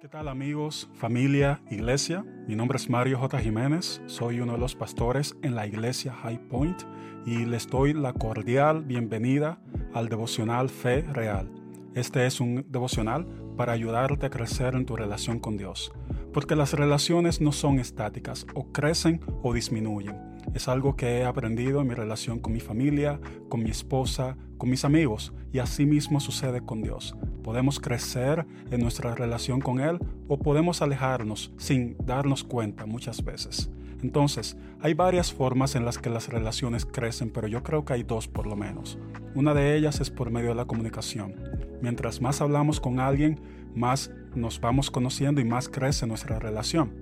[0.00, 2.24] ¿Qué tal amigos, familia, iglesia?
[2.46, 3.40] Mi nombre es Mario J.
[3.40, 6.82] Jiménez, soy uno de los pastores en la iglesia High Point
[7.26, 9.58] y les doy la cordial bienvenida
[9.92, 11.50] al devocional Fe Real.
[11.96, 13.26] Este es un devocional
[13.56, 15.90] para ayudarte a crecer en tu relación con Dios,
[16.32, 21.80] porque las relaciones no son estáticas, o crecen o disminuyen es algo que he aprendido
[21.80, 26.20] en mi relación con mi familia, con mi esposa, con mis amigos y así mismo
[26.20, 27.14] sucede con Dios.
[27.48, 29.98] Podemos crecer en nuestra relación con Él
[30.28, 33.70] o podemos alejarnos sin darnos cuenta muchas veces.
[34.02, 38.02] Entonces, hay varias formas en las que las relaciones crecen, pero yo creo que hay
[38.02, 38.98] dos por lo menos.
[39.34, 41.36] Una de ellas es por medio de la comunicación.
[41.80, 43.40] Mientras más hablamos con alguien,
[43.74, 46.92] más nos vamos conociendo y más crece nuestra relación.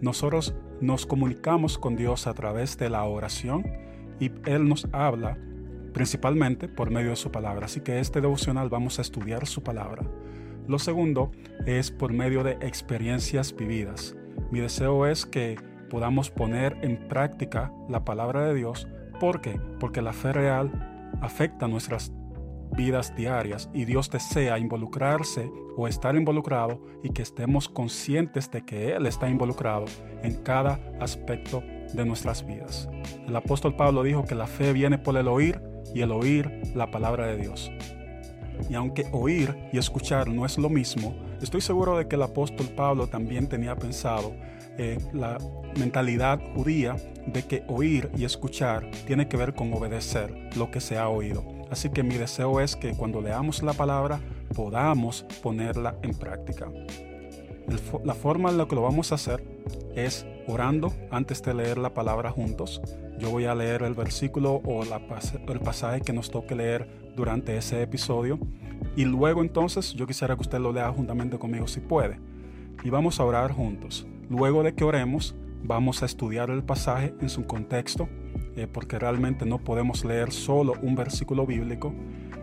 [0.00, 3.66] Nosotros nos comunicamos con Dios a través de la oración
[4.20, 5.36] y Él nos habla
[5.96, 7.64] principalmente por medio de su palabra.
[7.64, 10.02] Así que este devocional vamos a estudiar su palabra.
[10.68, 11.30] Lo segundo
[11.64, 14.14] es por medio de experiencias vividas.
[14.50, 15.56] Mi deseo es que
[15.88, 18.86] podamos poner en práctica la palabra de Dios.
[19.18, 19.58] ¿Por qué?
[19.80, 20.70] Porque la fe real
[21.22, 22.12] afecta nuestras
[22.76, 28.92] vidas diarias y Dios desea involucrarse o estar involucrado y que estemos conscientes de que
[28.92, 29.86] Él está involucrado
[30.22, 31.62] en cada aspecto
[31.94, 32.86] de nuestras vidas.
[33.26, 35.58] El apóstol Pablo dijo que la fe viene por el oír
[35.94, 37.70] y el oír la palabra de Dios.
[38.70, 42.68] Y aunque oír y escuchar no es lo mismo, estoy seguro de que el apóstol
[42.68, 44.34] Pablo también tenía pensado
[44.78, 45.38] eh, la
[45.78, 50.98] mentalidad judía de que oír y escuchar tiene que ver con obedecer lo que se
[50.98, 51.44] ha oído.
[51.70, 54.20] Así que mi deseo es que cuando leamos la palabra
[54.54, 56.70] podamos ponerla en práctica.
[58.04, 59.42] La forma en la que lo vamos a hacer
[59.94, 62.80] es orando antes de leer la palabra juntos.
[63.18, 67.82] Yo voy a leer el versículo o el pasaje que nos toque leer durante ese
[67.82, 68.38] episodio.
[68.94, 72.20] Y luego entonces yo quisiera que usted lo lea juntamente conmigo si puede.
[72.84, 74.06] Y vamos a orar juntos.
[74.28, 78.08] Luego de que oremos, vamos a estudiar el pasaje en su contexto
[78.56, 81.94] eh, porque realmente no podemos leer solo un versículo bíblico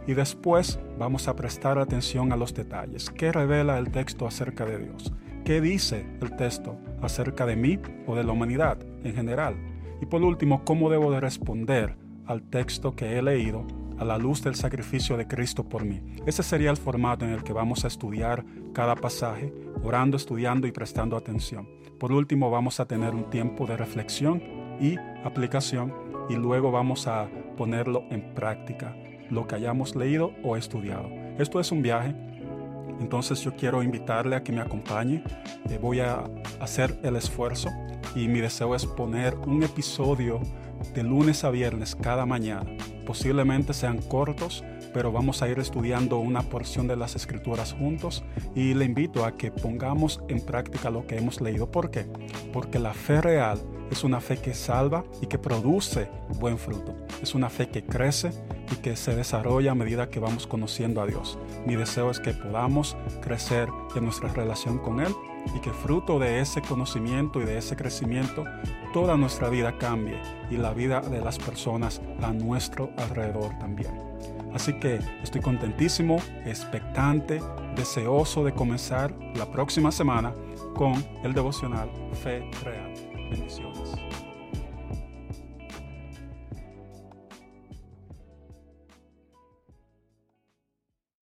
[0.07, 3.09] y después vamos a prestar atención a los detalles.
[3.09, 5.13] ¿Qué revela el texto acerca de Dios?
[5.45, 9.55] ¿Qué dice el texto acerca de mí o de la humanidad en general?
[10.01, 13.65] Y por último, ¿cómo debo de responder al texto que he leído
[13.97, 16.01] a la luz del sacrificio de Cristo por mí?
[16.25, 19.53] Ese sería el formato en el que vamos a estudiar cada pasaje,
[19.83, 21.67] orando, estudiando y prestando atención.
[21.99, 24.41] Por último, vamos a tener un tiempo de reflexión
[24.79, 25.93] y aplicación
[26.29, 28.95] y luego vamos a ponerlo en práctica,
[29.33, 31.09] lo que hayamos leído o estudiado.
[31.37, 32.15] Esto es un viaje,
[32.99, 35.23] entonces yo quiero invitarle a que me acompañe.
[35.69, 36.23] Eh, voy a
[36.59, 37.69] hacer el esfuerzo
[38.15, 40.39] y mi deseo es poner un episodio
[40.93, 42.65] de lunes a viernes cada mañana.
[43.05, 48.23] Posiblemente sean cortos, pero vamos a ir estudiando una porción de las escrituras juntos
[48.55, 51.69] y le invito a que pongamos en práctica lo que hemos leído.
[51.69, 52.05] ¿Por qué?
[52.53, 53.59] Porque la fe real
[53.91, 56.95] es una fe que salva y que produce buen fruto.
[57.21, 58.31] Es una fe que crece
[58.77, 61.37] que se desarrolla a medida que vamos conociendo a Dios.
[61.65, 65.13] Mi deseo es que podamos crecer en nuestra relación con Él
[65.55, 68.45] y que fruto de ese conocimiento y de ese crecimiento
[68.93, 70.17] toda nuestra vida cambie
[70.49, 73.91] y la vida de las personas a nuestro alrededor también.
[74.53, 77.41] Así que estoy contentísimo, expectante,
[77.75, 80.33] deseoso de comenzar la próxima semana
[80.75, 81.89] con el devocional
[82.23, 82.93] Fe Real.
[83.31, 84.22] Bendiciones.